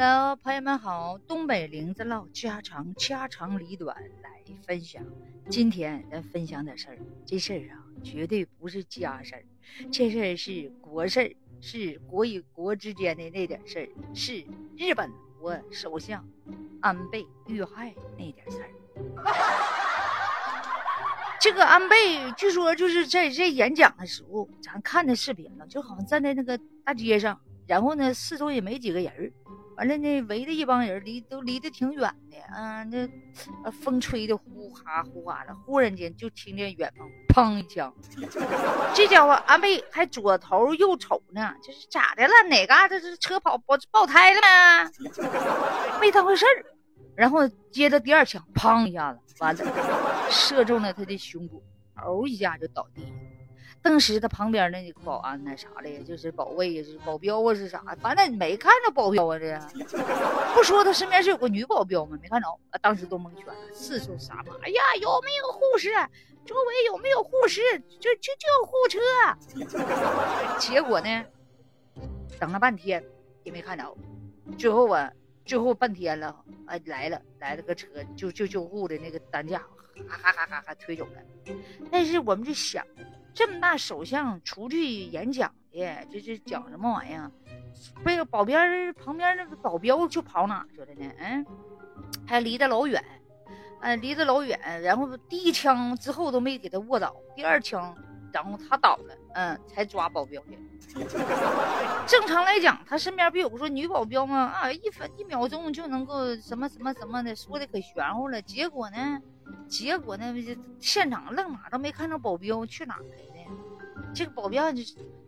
[0.00, 4.30] Hello，朋友们好，东北林子唠家常，家长里短来
[4.64, 5.04] 分享。
[5.50, 9.42] 今天咱分享点事儿，这事儿啊，绝对不是家事儿，
[9.90, 16.24] 这事儿是国事儿，是国与国之间的那点事儿，是日本国首相
[16.80, 18.70] 安倍遇害那点事儿。
[21.40, 29.32] 这个安倍据说就是在这演讲的时候，咱看的视频了，就好像站在那个大街上，然后呢，四周也没几个人儿。
[29.78, 32.82] 完了呢，围着一帮人，离都离得挺远的啊。
[32.82, 33.08] 那
[33.70, 37.94] 风吹的呼哈呼哈的，忽然间就听见远方砰一枪。
[38.92, 42.32] 这家伙安倍还左头右瞅呢，这是咋的了？
[42.50, 44.90] 哪嘎达这车跑爆爆胎了吗？
[46.02, 46.66] 没当回事儿。
[47.14, 51.62] 然后接着第二枪，砰一下子，完了，射中了他的胸部，
[51.94, 53.02] 嗷一下就倒地。
[53.80, 57.82] 当时他旁边那个保安那啥的，就是保卫呀，是保镖啊，是啥？
[58.00, 59.58] 反正没看着保镖啊，这
[60.54, 62.18] 不说他身边是有个女保镖吗？
[62.20, 64.54] 没看着啊，当时都蒙圈了，四处撒马。
[64.62, 65.90] 哎呀，有没有护士？
[66.44, 67.60] 周围有没有护士？
[68.00, 68.98] 就就救护车。
[70.58, 71.24] 结果呢，
[72.40, 73.02] 等了半天
[73.44, 73.96] 也没看着。
[74.58, 75.10] 最后啊，
[75.44, 76.34] 最后半天了，
[76.66, 79.58] 哎，来了来了个车，就就救护的那个担架，
[80.08, 81.54] 哈哈哈哈哈推走了。
[81.92, 82.84] 但是我们就想。
[83.38, 87.30] 这么大首相出去演讲的，这这讲什么玩意儿？
[88.04, 91.08] 被保边旁边那个保镖就跑哪去了呢？
[91.20, 91.46] 嗯，
[92.26, 93.00] 还离得老远，
[93.80, 94.58] 嗯，离得老远。
[94.82, 97.96] 然后第一枪之后都没给他卧倒，第二枪，
[98.32, 100.58] 然后他倒了，嗯，才抓保镖去。
[102.06, 104.52] 正常来讲，他身边不有个说女保镖吗？
[104.54, 108.40] 啊，一分一秒钟就能够什么什么什么的，说的可玄乎了。
[108.42, 109.20] 结果呢？
[109.68, 110.34] 结果呢？
[110.80, 114.12] 现场愣哪都没看着保镖去哪来的？
[114.14, 114.82] 这个保镖就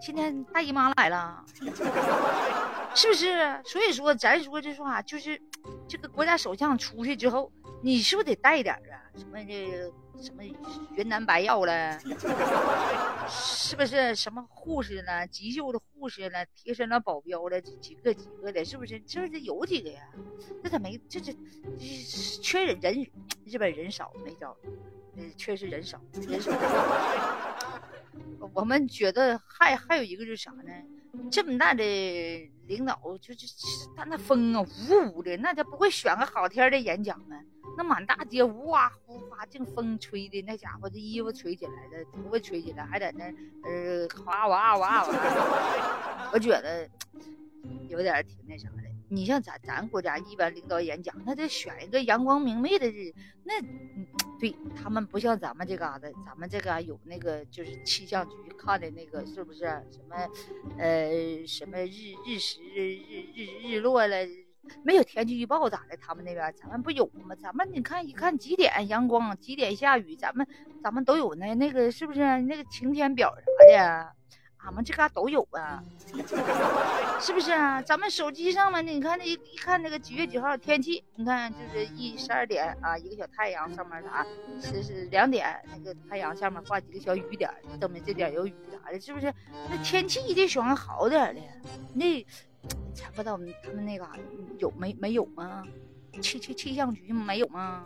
[0.00, 1.42] 今天大姨妈来了，
[2.94, 3.60] 是不是？
[3.64, 5.40] 所以说，咱说这话就是，
[5.88, 7.50] 这个国家首相出去之后，
[7.86, 8.98] 你是不是得带点啊？
[9.14, 9.92] 什么这？
[10.20, 10.42] 什么
[10.96, 12.00] 云南白药了，
[13.30, 14.12] 是不是？
[14.16, 18.98] 什么护士了，急救的护士了，贴身的保镖了，几个几个的，是不是？
[19.06, 20.02] 这这有几个呀？
[20.64, 21.00] 这咋没？
[21.08, 21.32] 这这
[22.42, 23.06] 缺人人，
[23.44, 24.56] 日本人少没招，
[25.36, 26.50] 确实人少人少。
[28.52, 30.72] 我们觉得还还有一个是啥呢？
[31.30, 31.84] 这么大的
[32.66, 33.46] 领导，就就
[33.94, 37.40] 他那风啊，呜呜的，那他不会选个好天的演讲吗？
[37.76, 43.24] 那满大街呜哇呼哇，净风吹的，那家伙这衣服吹起来了，头发吹起来，还在那
[43.64, 46.30] 呃哗哇哇哇。
[46.32, 46.88] 我觉得
[47.88, 48.76] 有点挺那啥的。
[49.08, 53.14] 你像咱咱国家一般领导演讲，那得选一个阳光明媚的日，
[53.44, 53.60] 那
[54.40, 60.16] 对他们不像咱们这嘎达，咱们这嘎有那个就是气象局看的那个是不是什么
[60.76, 64.16] 呃什么日日食日日日日落了。
[64.82, 65.96] 没有天气预报咋的？
[65.96, 67.34] 他们那边咱们不有吗？
[67.42, 70.46] 咱们你看一看几点阳光，几点下雨，咱们
[70.82, 73.42] 咱们都有那那个是不是那个晴天表啥
[73.76, 74.12] 的？
[74.58, 75.80] 俺们这嘎都有啊，
[77.20, 77.80] 是不是啊？
[77.80, 84.26] 咱们手机上面你看那一看那个几月几号天气，你看就是一十二点啊，一个小太阳上面啥，
[84.60, 87.48] 是是两点那个太阳下面画几个小雨点，
[87.80, 89.32] 证明这点有雨啥的，是不是？
[89.70, 91.40] 那天气得选个好点的，
[91.94, 92.26] 那。
[92.94, 94.12] 才不知道他们那嘎
[94.58, 95.64] 有没没有吗？
[96.22, 97.84] 气气气象局没有吗？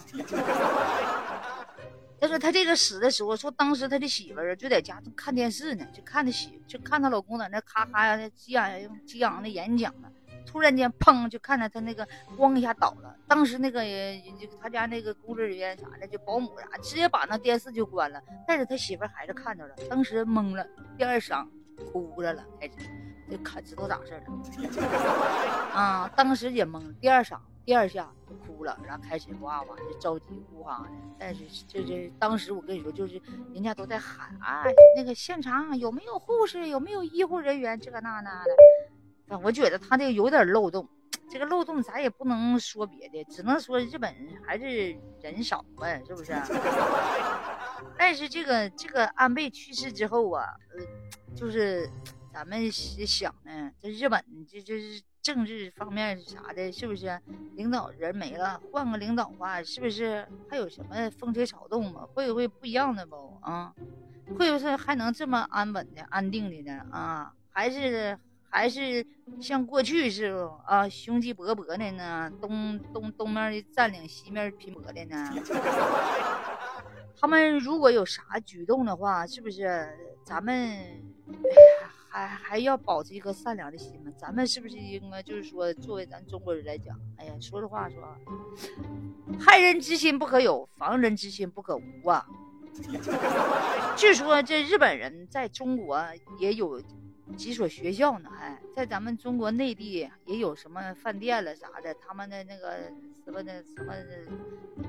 [2.20, 10.08] 他说他这个死的时候，说当时他的媳妇儿就在家看电视呢，就看他媳就看他老公在那咔咔呀激昂激昂的演讲呢。
[10.46, 13.16] 突然间砰，就看到他那个咣一下倒了。
[13.26, 14.20] 当时那个人
[14.60, 18.20] 他家那个工作人员啥的，就保姆啥，直接把那电视就关了。
[18.46, 20.66] 但是他媳妇儿还是看着了，当时懵了，
[20.98, 21.46] 第二晌
[21.92, 22.74] 哭着了，开始。
[23.30, 30.90] 就看知道咋事了，啊，当时也懵，第二晌，第二下就哭了，然后开始哇哇就着急哭哈的。
[31.18, 33.22] 但是这这当时我跟你说，就是
[33.54, 34.64] 人家都在喊啊，
[34.96, 39.38] 那个现场有没有护士，有没有医护人员，这个那那的。
[39.38, 40.88] 我觉得他这个有点漏洞，
[41.30, 44.12] 这个漏洞咱也不能说别的，只能说日本
[44.44, 46.32] 还是人少呗，是不是？
[47.96, 50.44] 但是这个这个安倍去世之后啊，
[50.76, 51.88] 呃，就是。
[52.32, 57.20] 咱们想呢，这日本这这是政治方面啥的，是不是？
[57.56, 62.06] 领导人没了，换个领导话，是不是还有什么风吹草动吗？
[62.14, 63.74] 会不会不一样的不啊？
[64.38, 66.86] 会不会还能这么安稳的、安定的呢？
[66.92, 67.34] 啊？
[67.50, 68.16] 还是
[68.48, 69.04] 还是
[69.40, 72.30] 像过去似的啊，雄心勃勃的呢？
[72.40, 75.34] 东东东面占领，西面拼搏的呢？
[77.20, 80.54] 他们如果有啥举动的话，是不是咱们？
[80.54, 81.50] 哎
[81.82, 81.90] 呀。
[82.10, 84.12] 还还要保持一颗善良的心吗？
[84.18, 88.16] 咱们是不是应该就是说，作为咱中国人来讲，哎呀，说实话说，
[89.38, 92.26] 害人之心不可有，防人之心不可无啊。
[93.96, 96.02] 据说这日本人在中国
[96.38, 96.82] 也有
[97.36, 102.90] 几所学校呢，还在咱们中国内地也有什么饭店了啥的，他们的那个
[103.24, 103.94] 什么的什么，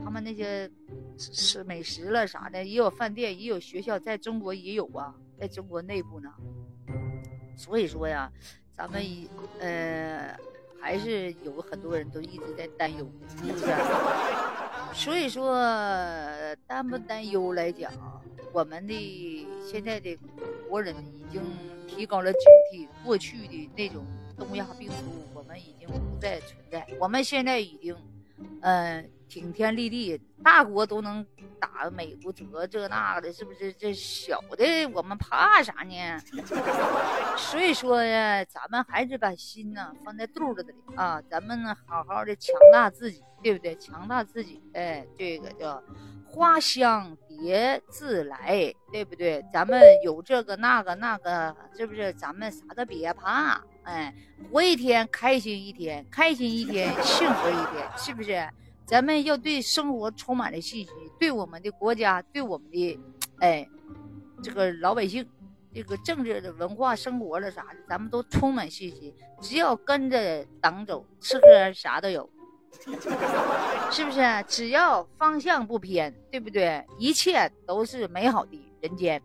[0.03, 0.69] 他们那些
[1.17, 6.31] 吃美食了啥的，也有饭店，也有学校，在中国也有啊，在中国内部呢。
[7.61, 8.31] 所以说呀，
[8.75, 9.29] 咱们一
[9.59, 10.35] 呃
[10.81, 13.65] 还是有很多人都一直在担忧，是不是？
[14.97, 15.53] 所以说，
[16.65, 17.91] 担不担忧来讲，
[18.51, 20.17] 我们的现在的
[20.67, 21.39] 国人已经
[21.87, 22.41] 提高了警
[22.73, 24.03] 惕，过去的那种
[24.35, 24.95] 东亚病毒，
[25.35, 26.85] 我们已经不再存在。
[26.99, 27.95] 我们现在已经，
[28.61, 31.25] 嗯，顶天立地，大国都能
[31.57, 33.71] 打美国折这那的，是不是？
[33.73, 36.19] 这小的我们怕啥呢？
[37.37, 43.23] 所以说呀，咱们还是把心呢放在肚子里啊，咱们呢好好的强大自己。
[43.43, 43.75] 对不对？
[43.77, 45.81] 强大自己，哎，这个叫
[46.27, 49.43] 花香蝶自来，对不对？
[49.51, 52.13] 咱们有这个那个那个，是不是？
[52.13, 54.13] 咱们啥都别怕，哎，
[54.51, 58.47] 活一天开心一天，开心一天幸福一天，是不是？
[58.91, 62.99] 咱们要对生活充满了信心，对我们的国家，对我们的，
[63.39, 63.65] 哎，
[64.43, 65.25] 这个老百姓，
[65.73, 69.15] 这个政治的文化生活了啥的，咱们都充满信心。
[69.39, 72.29] 只要跟着党走，吃喝啥都有。
[73.91, 74.21] 是不是？
[74.49, 76.85] 只要方向不偏，对不对？
[76.99, 79.21] 一切都是美好的人间。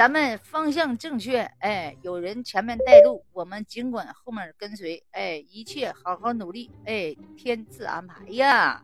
[0.00, 8.82] 咱们方向正确，哎，有人前面带路，我们尽管后面跟随，哎，一切好好努力，哎，天自安排呀。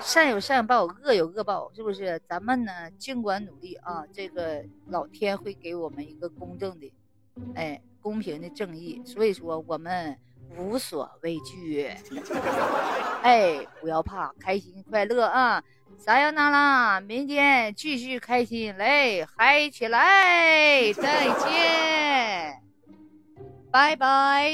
[0.00, 2.20] 善有善报，恶有恶报，是不是？
[2.28, 6.92] 咱们呢，尽管努力啊，这个老天会给我们一个公正的，
[7.54, 9.00] 哎，公平的正义。
[9.06, 10.18] 所以说，我们。
[10.58, 11.86] 无所畏惧，
[13.22, 15.62] 哎，不要怕，开心快乐啊！
[16.00, 20.90] 撒由那拉，明天继续开心，来嗨起来！
[20.94, 22.62] 再见，
[23.70, 24.50] 拜拜。